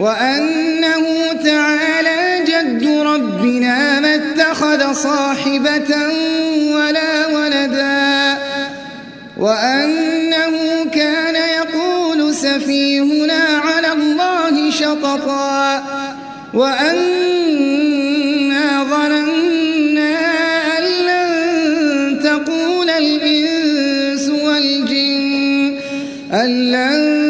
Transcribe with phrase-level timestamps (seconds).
[0.00, 5.96] وأنه تعالى جد ربنا ما اتخذ صاحبة
[6.74, 8.38] ولا ولدا.
[9.38, 15.84] وأنه كان يقول سفيهنا على الله شططا.
[16.54, 17.64] وأنا
[18.84, 20.18] ظننا
[20.78, 25.78] أن لن تقول الإنس والجن
[26.32, 27.29] أن لن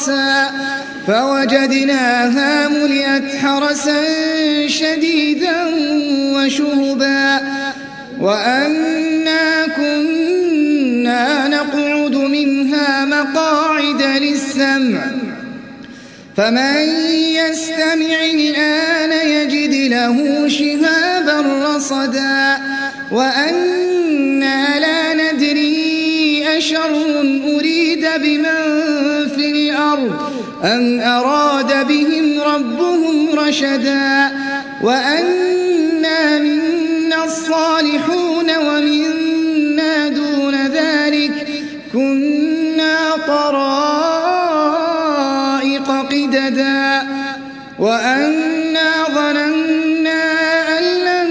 [0.00, 0.50] حرسا
[1.06, 4.02] فوجدناها ملئت حرسا
[4.66, 5.64] شديدا
[6.34, 7.40] وشهبا.
[8.20, 15.00] وأنا كنا نقعد منها مقاعد للسمع.
[16.36, 16.78] فمن
[17.34, 22.58] يستمع الآن يجد له شهابا رصدا.
[23.12, 26.00] وأنا لا ندري
[26.58, 26.90] أشر
[27.56, 28.69] أريد بمن
[30.64, 34.30] أم أراد بهم ربهم رشدا
[34.82, 41.46] وأنا منا الصالحون ومنا دون ذلك
[41.92, 44.10] كنا طرائق
[46.10, 47.02] قددا
[47.78, 50.22] وأنا ظننا
[50.78, 51.28] أن لن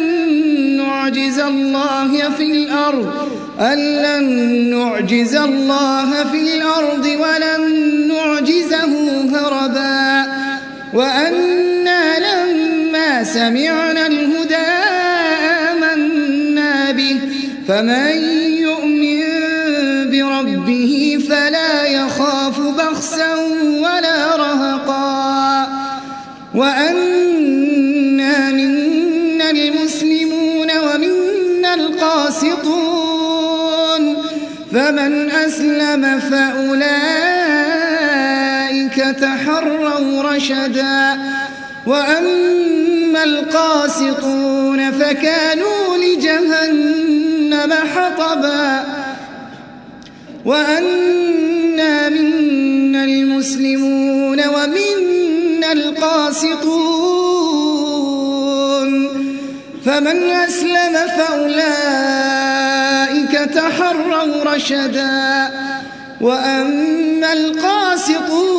[0.78, 3.14] نعجز الله في الأرض
[3.59, 4.24] أن لن
[4.70, 7.78] نعجز الله في الأرض ولن
[10.94, 14.56] وأنا لما سمعنا الهدى
[15.72, 17.20] آمنا به
[17.68, 18.12] فمن
[18.58, 19.24] يؤمن
[20.12, 23.36] بربه فلا يخاف بخسا
[23.82, 25.68] ولا رهقا.
[26.56, 33.10] وأنا منا المسلمون ومنا القاسطون
[34.72, 37.39] فمن أسلم فأولئك
[39.22, 41.18] تحروا رشدا.
[41.88, 48.84] وأما القاسطون فكانوا لجهنم حطبا.
[50.46, 57.09] وأنا منا المسلمون ومنا القاسطون.
[59.85, 61.69] فمن أسلم فأولئك
[63.53, 65.50] تحروا رشدا.
[66.22, 68.59] وأما القاسطون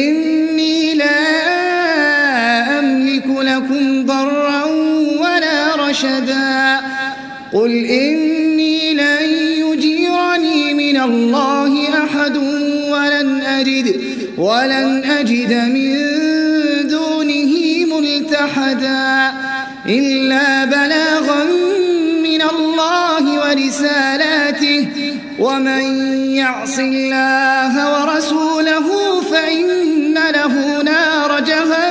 [3.71, 4.63] لكم ضرا
[5.19, 6.79] ولا رشدا.
[7.53, 12.37] قل إني لن يجيرني من الله أحد
[12.91, 14.01] ولن أجد,
[14.37, 15.97] ولن أجد من
[16.87, 17.53] دونه
[17.85, 19.31] ملتحدا.
[19.85, 21.43] إلا بلاغا
[22.23, 24.87] من الله ورسالاته
[25.39, 25.83] ومن
[26.35, 28.87] يعص الله ورسوله
[29.21, 31.90] فإن له نار جهنم.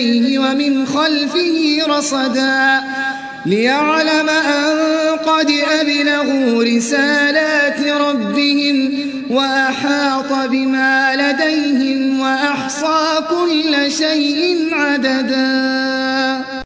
[0.00, 2.80] يديه ومن خلفه رصدا
[3.46, 4.76] ليعلم أن
[5.26, 5.50] قد
[5.80, 8.92] أبلغوا رسالات ربهم
[9.30, 15.89] وأحاط بما لديهم وأحصى كل شيء عددا.